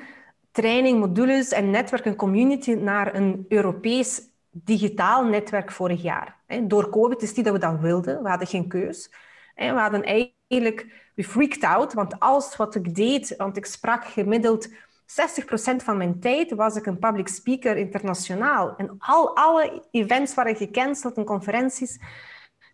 training, 0.53 0.99
modules 0.99 1.53
en 1.53 1.71
netwerk 1.71 2.05
en 2.05 2.17
community 2.17 2.73
naar 2.73 3.15
een 3.15 3.45
Europees 3.49 4.23
digitaal 4.51 5.25
netwerk 5.25 5.73
vorig 5.73 6.03
jaar. 6.03 6.37
Door 6.63 6.91
COVID 6.91 7.23
is 7.23 7.35
niet 7.35 7.45
dat 7.45 7.55
we 7.55 7.61
dat 7.61 7.81
wilden, 7.81 8.23
we 8.23 8.29
hadden 8.29 8.49
geen 8.49 8.69
keus. 8.69 9.11
We 9.55 9.65
hadden 9.65 10.34
eigenlijk 10.49 11.11
we 11.15 11.25
freaked 11.25 11.65
out, 11.65 11.93
want 11.93 12.21
alles 12.21 12.57
wat 12.57 12.75
ik 12.75 12.95
deed, 12.95 13.37
want 13.37 13.57
ik 13.57 13.67
sprak 13.67 14.05
gemiddeld 14.05 14.69
60% 14.69 14.75
van 15.77 15.97
mijn 15.97 16.21
tijd 16.21 16.55
was 16.55 16.77
ik 16.77 16.87
een 16.87 16.99
public 16.99 17.29
speaker 17.29 17.77
internationaal. 17.77 18.77
En 18.77 18.95
al, 18.99 19.37
alle 19.37 19.83
events 19.91 20.35
waren 20.35 20.57
gecanceld 20.57 21.17
en 21.17 21.25
conferenties. 21.25 21.99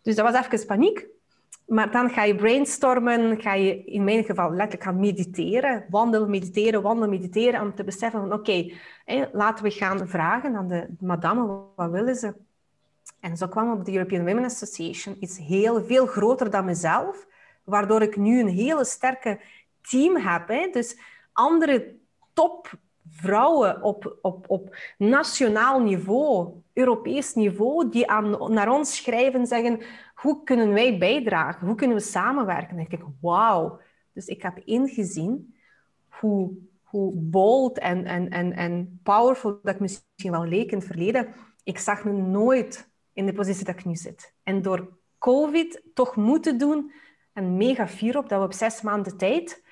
Dus 0.01 0.15
dat 0.15 0.31
was 0.31 0.45
even 0.45 0.65
paniek. 0.65 1.07
Maar 1.67 1.91
dan 1.91 2.09
ga 2.09 2.23
je 2.23 2.35
brainstormen, 2.35 3.41
ga 3.41 3.53
je 3.53 3.83
in 3.83 4.03
mijn 4.03 4.23
geval 4.23 4.49
letterlijk 4.49 4.83
gaan 4.83 4.99
mediteren. 4.99 5.85
Wandelen, 5.89 6.29
mediteren, 6.29 6.81
wandelen, 6.81 7.09
mediteren. 7.09 7.61
Om 7.61 7.75
te 7.75 7.83
beseffen 7.83 8.19
van 8.19 8.33
oké, 8.33 8.73
laten 9.31 9.63
we 9.63 9.71
gaan 9.71 10.07
vragen 10.07 10.55
aan 10.55 10.67
de 10.67 10.87
madame, 10.99 11.63
wat 11.75 11.91
willen 11.91 12.15
ze? 12.15 12.33
En 13.19 13.37
zo 13.37 13.47
kwam 13.47 13.71
op 13.71 13.85
de 13.85 13.93
European 13.93 14.25
Women 14.25 14.43
Association 14.43 15.15
iets 15.19 15.37
heel 15.37 15.83
veel 15.83 16.05
groter 16.05 16.49
dan 16.49 16.65
mezelf 16.65 17.27
waardoor 17.63 18.01
ik 18.01 18.15
nu 18.15 18.39
een 18.39 18.47
hele 18.47 18.85
sterke 18.85 19.39
team 19.81 20.15
heb. 20.15 20.47
Hè? 20.47 20.69
Dus 20.71 20.99
andere 21.33 21.95
topvrouwen 22.33 23.81
op, 23.81 24.17
op, 24.21 24.49
op 24.49 24.75
nationaal 24.97 25.81
niveau, 25.81 26.53
Europees 26.73 27.33
niveau, 27.33 27.89
die 27.89 28.07
aan, 28.07 28.53
naar 28.53 28.69
ons 28.69 28.95
schrijven 28.95 29.39
en 29.39 29.47
zeggen, 29.47 29.81
hoe 30.15 30.43
kunnen 30.43 30.73
wij 30.73 30.97
bijdragen? 30.97 31.67
Hoe 31.67 31.75
kunnen 31.75 31.97
we 31.97 32.03
samenwerken? 32.03 32.77
En 32.77 32.79
ik 32.79 32.89
denk, 32.89 33.03
wauw. 33.21 33.79
Dus 34.13 34.25
ik 34.25 34.41
heb 34.41 34.57
ingezien 34.65 35.55
hoe, 36.07 36.51
hoe 36.83 37.11
bold 37.13 37.79
en, 37.79 38.05
en, 38.05 38.29
en, 38.29 38.53
en 38.53 38.99
powerful 39.03 39.59
dat 39.63 39.73
ik 39.73 39.79
misschien 39.79 40.31
wel 40.31 40.45
leek 40.45 40.71
in 40.71 40.77
het 40.77 40.87
verleden. 40.87 41.33
Ik 41.63 41.77
zag 41.77 42.03
me 42.03 42.11
nooit 42.11 42.89
in 43.13 43.25
de 43.25 43.33
positie 43.33 43.65
dat 43.65 43.75
ik 43.75 43.85
nu 43.85 43.95
zit. 43.95 44.33
En 44.43 44.61
door 44.61 44.97
COVID 45.19 45.81
toch 45.93 46.15
moeten 46.15 46.57
doen, 46.57 46.91
en 47.33 47.57
mega 47.57 47.87
fier 47.87 48.17
op 48.17 48.29
dat 48.29 48.39
we 48.39 48.45
op 48.45 48.53
zes 48.53 48.81
maanden 48.81 49.17
tijd 49.17 49.63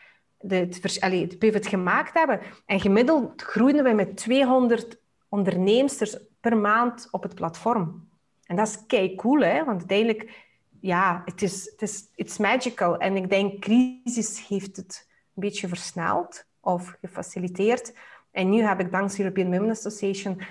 het, 0.48 0.98
allee, 1.00 1.22
het 1.22 1.39
pivot 1.39 1.68
gemaakt 1.68 2.13
hebben. 2.13 2.39
En 2.66 2.80
gemiddeld 2.80 3.42
groeiden 3.42 3.84
we 3.84 3.94
met 3.94 4.18
200 4.18 5.01
onderneemsters 5.30 6.18
per 6.39 6.58
maand 6.58 7.08
op 7.12 7.24
het 7.24 7.36
platform. 7.36 8.08
En 8.44 8.56
dat 8.56 8.68
is 8.68 8.86
kei 8.88 9.16
cool, 9.16 9.42
hè? 9.42 9.63
want 9.63 9.80
uiteindelijk, 9.80 10.48
ja, 10.80 11.22
het 11.25 11.42
is, 11.42 11.66
het 11.72 11.82
is 11.82 12.10
it's 12.16 12.38
magical. 12.38 12.98
En 12.98 13.16
ik 13.16 13.30
denk, 13.30 13.60
crisis 13.60 14.48
heeft 14.48 14.75
het 14.75 15.08
een 15.36 15.42
beetje 15.42 15.68
versneld 15.68 16.46
of 16.60 16.98
gefaciliteerd. 17.01 17.94
En 18.32 18.50
nu 18.50 18.62
heb 18.62 18.80
ik 18.80 18.92
dankzij 18.92 19.24
European 19.24 19.51
Women 19.51 19.70
Association 19.70 20.42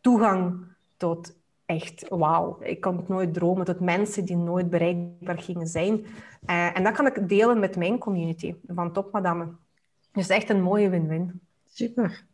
toegang 0.00 0.66
tot 0.96 1.36
echt 1.66 2.08
wauw. 2.08 2.58
Ik 2.60 2.80
kon 2.80 2.96
het 2.96 3.08
nooit 3.08 3.34
dromen 3.34 3.64
tot 3.64 3.80
mensen 3.80 4.24
die 4.24 4.36
nooit 4.36 4.70
bereikbaar 4.70 5.38
gingen 5.38 5.66
zijn. 5.66 6.06
Uh, 6.46 6.76
en 6.76 6.82
dat 6.84 6.92
kan 6.92 7.06
ik 7.06 7.28
delen 7.28 7.60
met 7.60 7.76
mijn 7.76 7.98
community 7.98 8.54
van 8.66 8.92
topmadammen. 8.92 9.58
Dus 10.12 10.28
echt 10.28 10.50
een 10.50 10.62
mooie 10.62 10.88
win-win. 10.88 11.40
Super. 11.72 12.24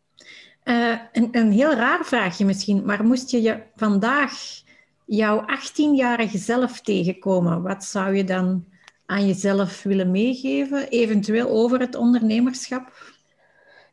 Uh, 0.63 0.99
een, 1.11 1.27
een 1.31 1.51
heel 1.51 1.73
raar 1.73 2.05
vraagje 2.05 2.45
misschien, 2.45 2.85
maar 2.85 3.03
moest 3.03 3.31
je, 3.31 3.41
je 3.41 3.63
vandaag 3.75 4.61
jouw 5.05 5.41
18-jarige 5.41 6.37
zelf 6.37 6.81
tegenkomen, 6.81 7.61
wat 7.61 7.83
zou 7.83 8.15
je 8.15 8.23
dan 8.23 8.65
aan 9.05 9.27
jezelf 9.27 9.83
willen 9.83 10.11
meegeven, 10.11 10.89
eventueel 10.89 11.49
over 11.49 11.79
het 11.79 11.95
ondernemerschap? 11.95 13.13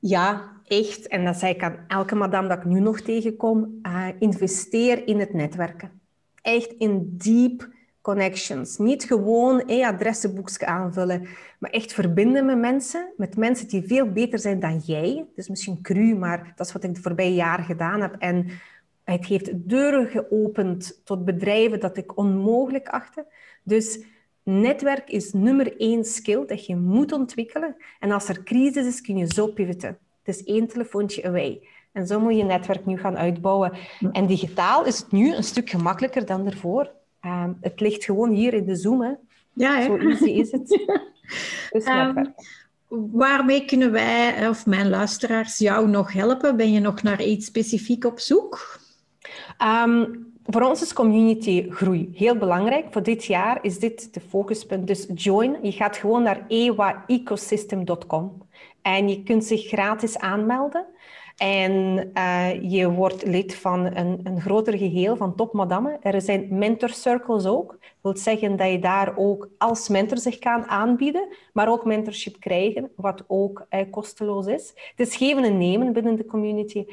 Ja, 0.00 0.57
echt, 0.68 1.06
en 1.06 1.24
dat 1.24 1.36
zei 1.36 1.54
ik 1.54 1.62
aan 1.62 1.84
elke 1.88 2.14
madame 2.14 2.48
dat 2.48 2.58
ik 2.58 2.64
nu 2.64 2.80
nog 2.80 3.00
tegenkom, 3.00 3.80
uh, 3.82 4.06
investeer 4.18 5.06
in 5.06 5.18
het 5.18 5.32
netwerken. 5.32 6.00
Echt 6.42 6.72
in 6.72 7.14
deep 7.16 7.68
connections. 8.00 8.76
Niet 8.76 9.04
gewoon 9.04 9.62
een 9.66 9.84
adressenboekje 9.84 10.66
aanvullen, 10.66 11.28
maar 11.58 11.70
echt 11.70 11.92
verbinden 11.92 12.46
met 12.46 12.58
mensen, 12.58 13.12
met 13.16 13.36
mensen 13.36 13.68
die 13.68 13.86
veel 13.86 14.12
beter 14.12 14.38
zijn 14.38 14.60
dan 14.60 14.78
jij. 14.78 15.26
Is 15.34 15.48
misschien 15.48 15.82
cru, 15.82 16.14
maar 16.14 16.52
dat 16.56 16.66
is 16.66 16.72
wat 16.72 16.84
ik 16.84 16.94
de 16.94 17.00
voorbije 17.00 17.34
jaren 17.34 17.64
gedaan 17.64 18.00
heb. 18.00 18.14
En 18.18 18.46
het 19.04 19.26
heeft 19.26 19.68
deuren 19.68 20.06
geopend 20.06 21.00
tot 21.04 21.24
bedrijven 21.24 21.80
dat 21.80 21.96
ik 21.96 22.16
onmogelijk 22.16 22.88
achtte. 22.88 23.26
Dus 23.62 24.04
netwerk 24.42 25.10
is 25.10 25.32
nummer 25.32 25.80
één 25.80 26.04
skill 26.04 26.46
dat 26.46 26.66
je 26.66 26.76
moet 26.76 27.12
ontwikkelen. 27.12 27.76
En 28.00 28.10
als 28.10 28.28
er 28.28 28.42
crisis 28.42 28.86
is, 28.86 29.00
kun 29.00 29.16
je 29.16 29.34
zo 29.34 29.46
pivoten. 29.46 29.98
Het 30.28 30.36
is 30.36 30.44
één 30.44 30.66
telefoontje 30.66 31.24
away. 31.24 31.60
En 31.92 32.06
zo 32.06 32.20
moet 32.20 32.36
je 32.36 32.44
netwerk 32.44 32.86
nu 32.86 32.98
gaan 32.98 33.18
uitbouwen. 33.18 33.72
En 34.12 34.26
digitaal 34.26 34.84
is 34.84 34.98
het 34.98 35.12
nu 35.12 35.34
een 35.34 35.44
stuk 35.44 35.70
gemakkelijker 35.70 36.26
dan 36.26 36.46
ervoor. 36.46 36.90
Um, 37.24 37.58
het 37.60 37.80
ligt 37.80 38.04
gewoon 38.04 38.30
hier 38.30 38.54
in 38.54 38.64
de 38.64 38.76
Zoom. 38.76 39.02
Hè. 39.02 39.12
Ja, 39.52 39.76
hè? 39.76 39.84
Zo 39.84 39.96
easy 39.96 40.24
is 40.24 40.52
het. 40.52 40.68
dus 41.72 41.86
um, 41.86 42.34
waarmee 42.88 43.64
kunnen 43.64 43.92
wij, 43.92 44.48
of 44.48 44.66
mijn 44.66 44.88
luisteraars, 44.88 45.58
jou 45.58 45.88
nog 45.88 46.12
helpen? 46.12 46.56
Ben 46.56 46.72
je 46.72 46.80
nog 46.80 47.02
naar 47.02 47.22
iets 47.22 47.46
specifiek 47.46 48.04
op 48.04 48.18
zoek? 48.18 48.80
Um, 49.62 50.26
voor 50.44 50.62
ons 50.62 50.82
is 50.82 50.92
community 50.92 51.70
groei 51.70 52.10
heel 52.14 52.36
belangrijk. 52.36 52.86
Voor 52.90 53.02
dit 53.02 53.24
jaar 53.24 53.58
is 53.62 53.78
dit 53.78 54.14
de 54.14 54.20
focuspunt. 54.20 54.86
Dus 54.86 55.06
join. 55.14 55.56
Je 55.62 55.72
gaat 55.72 55.96
gewoon 55.96 56.22
naar 56.22 56.44
ewaecosystem.com 56.48 58.46
en 58.82 59.08
je 59.08 59.22
kunt 59.22 59.44
zich 59.44 59.66
gratis 59.66 60.18
aanmelden. 60.18 60.86
En 61.38 62.10
uh, 62.14 62.70
je 62.70 62.90
wordt 62.90 63.26
lid 63.26 63.54
van 63.54 63.96
een, 63.96 64.20
een 64.24 64.40
groter 64.40 64.78
geheel 64.78 65.16
van 65.16 65.34
topmadammen. 65.34 66.02
Er 66.02 66.20
zijn 66.20 66.46
mentor 66.50 66.88
circles 66.88 67.46
ook. 67.46 67.70
Dat 67.70 67.80
wil 68.02 68.16
zeggen 68.16 68.56
dat 68.56 68.70
je 68.70 68.78
daar 68.78 69.16
ook 69.16 69.48
als 69.58 69.88
mentor 69.88 70.18
zich 70.18 70.38
kan 70.38 70.66
aanbieden, 70.66 71.28
maar 71.52 71.68
ook 71.68 71.84
mentorship 71.84 72.40
krijgen, 72.40 72.90
wat 72.96 73.24
ook 73.26 73.66
uh, 73.70 73.80
kosteloos 73.90 74.46
is. 74.46 74.72
Het 74.96 75.08
is 75.08 75.16
geven 75.16 75.44
en 75.44 75.58
nemen 75.58 75.92
binnen 75.92 76.16
de 76.16 76.24
community. 76.26 76.84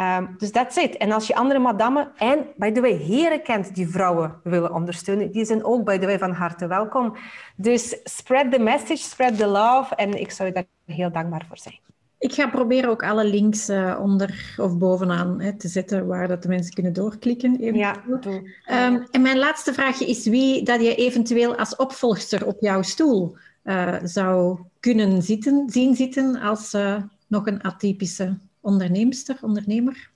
Um, 0.00 0.34
dus 0.38 0.50
that's 0.50 0.76
it. 0.76 0.96
En 0.96 1.12
als 1.12 1.26
je 1.26 1.34
andere 1.34 1.60
madammen 1.60 2.12
en, 2.16 2.46
by 2.56 2.70
the 2.70 2.80
way, 2.80 2.92
heren 2.92 3.42
kent 3.42 3.74
die 3.74 3.88
vrouwen 3.88 4.34
willen 4.42 4.74
ondersteunen, 4.74 5.30
die 5.30 5.44
zijn 5.44 5.64
ook, 5.64 5.84
by 5.84 5.98
the 5.98 6.06
way, 6.06 6.18
van 6.18 6.32
harte 6.32 6.66
welkom. 6.66 7.16
Dus 7.56 7.96
spread 8.04 8.52
the 8.52 8.58
message, 8.58 8.96
spread 8.96 9.36
the 9.38 9.46
love. 9.46 9.94
En 9.94 10.20
ik 10.20 10.30
zou 10.30 10.48
je 10.48 10.54
daar 10.54 10.64
heel 10.84 11.12
dankbaar 11.12 11.44
voor 11.48 11.58
zijn. 11.58 11.78
Ik 12.18 12.32
ga 12.32 12.48
proberen 12.48 12.90
ook 12.90 13.02
alle 13.02 13.24
links 13.24 13.68
uh, 13.68 13.98
onder 14.02 14.54
of 14.56 14.78
bovenaan 14.78 15.40
hè, 15.40 15.56
te 15.56 15.68
zetten 15.68 16.06
waar 16.06 16.28
dat 16.28 16.42
de 16.42 16.48
mensen 16.48 16.74
kunnen 16.74 16.92
doorklikken. 16.92 17.74
Ja, 17.74 17.96
um, 18.06 19.06
en 19.10 19.22
mijn 19.22 19.38
laatste 19.38 19.72
vraagje 19.72 20.06
is 20.06 20.26
wie 20.26 20.62
dat 20.64 20.80
je 20.80 20.94
eventueel 20.94 21.56
als 21.56 21.76
opvolgster 21.76 22.46
op 22.46 22.56
jouw 22.60 22.82
stoel 22.82 23.36
uh, 23.64 23.94
zou 24.02 24.58
kunnen 24.80 25.22
zitten, 25.22 25.70
zien 25.70 25.94
zitten 25.94 26.40
als 26.40 26.74
uh, 26.74 26.96
nog 27.26 27.46
een 27.46 27.62
atypische 27.62 28.38
onderneemster, 28.60 29.38
ondernemer? 29.42 30.10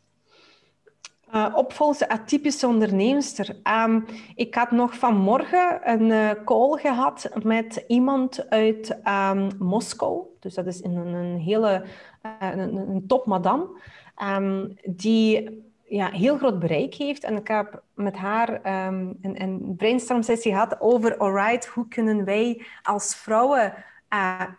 Uh, 1.35 1.53
opvolgde 1.55 2.09
atypische 2.09 2.67
onderneemster. 2.67 3.57
Um, 3.85 4.05
ik 4.35 4.55
had 4.55 4.71
nog 4.71 4.99
vanmorgen 4.99 5.81
een 5.91 6.09
uh, 6.11 6.31
call 6.45 6.79
gehad 6.81 7.31
met 7.43 7.85
iemand 7.87 8.51
uit 8.51 8.99
um, 9.09 9.51
Moskou. 9.59 10.23
Dus 10.41 10.55
dat 10.55 10.67
is 10.67 10.85
een, 10.85 10.97
een 10.97 11.39
hele 11.39 11.85
uh, 12.23 12.33
een, 12.51 12.77
een 12.77 13.05
top 13.07 13.27
madame. 13.27 13.69
Um, 14.23 14.75
die 14.85 15.63
ja, 15.85 16.11
heel 16.11 16.37
groot 16.37 16.59
bereik 16.59 16.95
heeft. 16.95 17.25
En 17.25 17.37
ik 17.37 17.49
heb 17.49 17.83
met 17.95 18.17
haar 18.17 18.61
een, 18.65 19.43
een 19.43 19.75
brainstorm 19.77 20.23
sessie 20.23 20.53
gehad 20.53 20.81
over, 20.81 21.17
alright, 21.17 21.67
hoe 21.67 21.89
kunnen 21.89 22.25
wij 22.25 22.65
als 22.83 23.17
vrouwen 23.17 23.75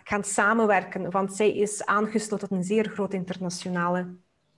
gaan 0.04 0.24
samenwerken? 0.24 1.12
Want 1.12 1.34
zij 1.34 1.56
is 1.56 1.86
aangesloten 1.86 2.48
tot 2.48 2.58
een 2.58 2.64
zeer 2.64 2.90
grote 2.90 3.16
internationale 3.16 4.08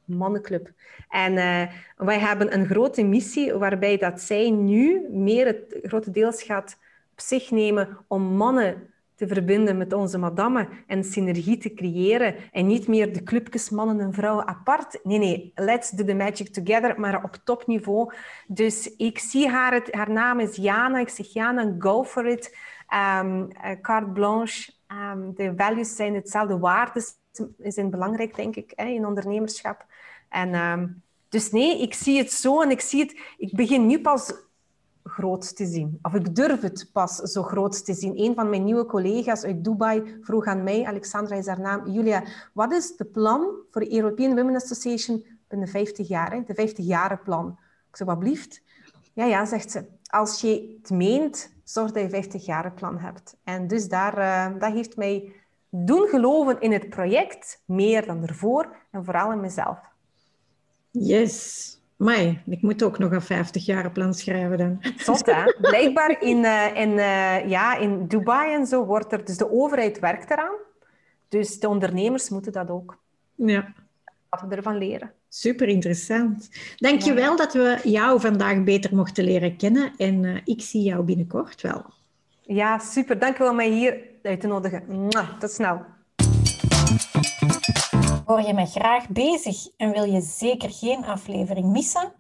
mannenclub. 0.05 0.71
En 1.09 1.33
uh, 1.33 1.61
wij 1.95 2.19
hebben 2.19 2.53
een 2.53 2.65
grote 2.65 3.03
missie 3.03 3.53
waarbij 3.53 3.97
dat 3.97 4.21
zij 4.21 4.49
nu 4.49 5.07
meer 5.09 5.45
het 5.45 5.77
grote 5.81 6.11
deels 6.11 6.43
gaat 6.43 6.77
op 7.11 7.19
zich 7.19 7.51
nemen 7.51 7.97
om 8.07 8.21
mannen 8.21 8.93
te 9.15 9.27
verbinden 9.27 9.77
met 9.77 9.93
onze 9.93 10.17
madammen 10.17 10.69
en 10.87 11.03
synergie 11.03 11.57
te 11.57 11.73
creëren. 11.73 12.35
En 12.51 12.67
niet 12.67 12.87
meer 12.87 13.13
de 13.13 13.23
clubjes 13.23 13.69
mannen 13.69 13.99
en 13.99 14.13
vrouwen 14.13 14.47
apart. 14.47 14.99
Nee, 15.03 15.17
nee, 15.17 15.51
let's 15.55 15.89
do 15.89 16.03
the 16.03 16.13
magic 16.13 16.53
together, 16.53 16.99
maar 16.99 17.23
op 17.23 17.37
topniveau. 17.43 18.13
Dus 18.47 18.95
ik 18.95 19.19
zie 19.19 19.47
haar, 19.47 19.73
het, 19.73 19.93
haar 19.93 20.11
naam 20.11 20.39
is 20.39 20.55
Jana. 20.55 20.99
Ik 20.99 21.09
zeg 21.09 21.33
Jana, 21.33 21.75
go 21.79 22.03
for 22.03 22.25
it. 22.27 22.57
Um, 23.21 23.47
carte 23.81 24.11
blanche. 24.11 24.75
Um, 24.91 25.36
de 25.36 25.53
values 25.58 25.96
zijn 25.96 26.15
hetzelfde, 26.15 26.58
waarden 26.58 27.03
zijn 27.58 27.89
belangrijk, 27.89 28.36
denk 28.36 28.56
ik, 28.56 28.72
hè, 28.75 28.86
in 28.86 29.06
ondernemerschap. 29.06 29.86
En, 30.29 30.50
uh, 30.50 30.84
dus 31.29 31.51
nee, 31.51 31.82
ik 31.82 31.94
zie 31.94 32.17
het 32.17 32.32
zo 32.32 32.62
en 32.62 32.72
ik 32.72 32.82
zie 32.82 33.01
het... 33.01 33.20
Ik 33.38 33.56
begin 33.56 33.86
nu 33.86 34.01
pas 34.01 34.34
groot 35.03 35.56
te 35.56 35.65
zien. 35.65 36.00
Of 36.01 36.13
ik 36.13 36.36
durf 36.36 36.62
het 36.62 36.89
pas 36.94 37.15
zo 37.15 37.44
groot 37.44 37.86
te 37.86 37.94
zien. 37.94 38.20
Een 38.20 38.36
van 38.36 38.50
mijn 38.50 38.63
nieuwe 38.63 38.86
collega's 38.86 39.44
uit 39.44 39.63
Dubai 39.63 40.17
vroeg 40.22 40.46
aan 40.46 40.63
mij, 40.63 40.86
Alexandra 40.86 41.36
is 41.36 41.48
haar 41.48 41.60
naam, 41.60 41.89
Julia, 41.89 42.24
wat 42.53 42.72
is 42.72 42.96
de 42.96 43.06
plan 43.06 43.48
voor 43.72 43.82
de 43.82 43.96
European 43.96 44.36
Women 44.36 44.56
Association 44.56 45.25
binnen 45.48 45.67
50 45.67 46.08
jaar? 46.08 46.32
Hè? 46.32 46.44
De 46.44 46.70
50-jaren 46.70 47.24
plan. 47.24 47.60
Ik 47.89 47.96
zei, 47.96 48.10
wat 48.10 48.20
blieft? 48.20 48.62
Ja, 49.13 49.25
ja, 49.25 49.46
zegt 49.46 49.72
ze. 49.72 49.86
Als 50.07 50.41
je 50.41 50.77
het 50.81 50.89
meent, 50.89 51.51
zorg 51.63 51.91
dat 51.91 52.03
je 52.03 52.09
50 52.09 52.45
jaren 52.45 52.73
plan 52.73 52.97
hebt. 52.97 53.37
En 53.43 53.67
dus 53.67 53.87
daar, 53.87 54.17
uh, 54.17 54.59
dat 54.59 54.73
heeft 54.73 54.95
mij 54.95 55.31
doen 55.69 56.07
geloven 56.07 56.59
in 56.61 56.71
het 56.71 56.89
project, 56.89 57.63
meer 57.65 58.05
dan 58.05 58.27
ervoor, 58.27 58.75
en 58.91 59.05
vooral 59.05 59.31
in 59.31 59.39
mezelf. 59.39 59.79
Yes. 60.91 61.75
Maar 61.95 62.43
ik 62.45 62.61
moet 62.61 62.83
ook 62.83 62.97
nog 62.97 63.11
een 63.11 63.21
50 63.21 63.65
jaar 63.65 63.91
plan 63.91 64.13
schrijven 64.13 64.57
dan. 64.57 64.79
Zot, 64.97 65.25
hè? 65.25 65.53
Blijkbaar 65.61 66.21
in, 66.21 66.37
uh, 66.37 66.75
in, 66.75 66.89
uh, 66.89 67.49
ja, 67.49 67.77
in 67.77 68.07
Dubai 68.07 68.53
en 68.53 68.65
zo 68.65 68.85
wordt 68.85 69.11
er... 69.11 69.25
Dus 69.25 69.37
de 69.37 69.51
overheid 69.51 69.99
werkt 69.99 70.31
eraan. 70.31 70.55
Dus 71.27 71.59
de 71.59 71.67
ondernemers 71.67 72.29
moeten 72.29 72.51
dat 72.51 72.69
ook. 72.69 72.97
Ja. 73.35 73.73
Laten 74.29 74.49
we 74.49 74.55
ervan 74.55 74.77
leren. 74.77 75.11
Super 75.29 75.67
interessant. 75.67 76.50
Dank 76.77 77.01
je 77.01 77.13
wel 77.13 77.36
dat 77.36 77.53
we 77.53 77.79
jou 77.84 78.19
vandaag 78.19 78.63
beter 78.63 78.96
mochten 78.96 79.24
leren 79.24 79.57
kennen. 79.57 79.93
En 79.98 80.24
uh, 80.24 80.38
ik 80.43 80.62
zie 80.62 80.84
jou 80.84 81.03
binnenkort 81.03 81.62
wel. 81.62 81.86
Ja, 82.41 82.79
super. 82.79 83.19
Dank 83.19 83.34
je 83.34 83.39
wel 83.39 83.50
om 83.51 83.55
mij 83.55 83.69
hier 83.69 84.00
uit 84.22 84.41
te 84.41 84.48
nodigen. 84.48 84.84
Mwah, 84.88 85.39
tot 85.39 85.51
snel. 85.51 85.81
Hoor 88.25 88.41
je 88.41 88.53
me 88.53 88.65
graag 88.65 89.10
bezig 89.10 89.67
en 89.77 89.91
wil 89.91 90.03
je 90.03 90.22
zeker 90.22 90.69
geen 90.72 91.05
aflevering 91.05 91.72
missen? 91.72 92.13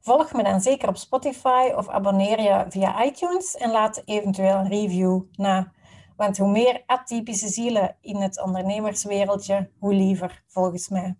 Volg 0.00 0.32
me 0.32 0.42
dan 0.42 0.60
zeker 0.60 0.88
op 0.88 0.96
Spotify 0.96 1.72
of 1.76 1.88
abonneer 1.88 2.40
je 2.40 2.64
via 2.68 3.04
iTunes 3.04 3.56
en 3.56 3.70
laat 3.70 4.02
eventueel 4.04 4.56
een 4.56 4.68
review 4.68 5.22
na. 5.32 5.72
Want 6.16 6.38
hoe 6.38 6.50
meer 6.50 6.82
atypische 6.86 7.48
zielen 7.48 7.96
in 8.00 8.16
het 8.16 8.42
ondernemerswereldje, 8.42 9.70
hoe 9.78 9.94
liever, 9.94 10.42
volgens 10.46 10.88
mij. 10.88 11.16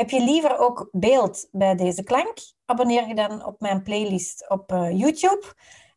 Heb 0.00 0.10
je 0.10 0.20
liever 0.20 0.58
ook 0.58 0.88
beeld 0.92 1.48
bij 1.52 1.74
deze 1.74 2.02
klank? 2.02 2.34
Abonneer 2.64 3.08
je 3.08 3.14
dan 3.14 3.44
op 3.44 3.60
mijn 3.60 3.82
playlist 3.82 4.48
op 4.48 4.72
uh, 4.72 4.98
YouTube. 4.98 5.42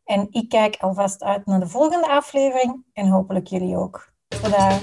En 0.04 0.26
ik 0.30 0.48
kijk 0.48 0.76
alvast 0.80 1.22
uit 1.22 1.46
naar 1.46 1.60
de 1.60 1.68
volgende 1.68 2.08
aflevering 2.08 2.84
en 2.92 3.08
hopelijk 3.08 3.46
jullie 3.46 3.76
ook. 3.76 4.12
Tada! 4.28 4.80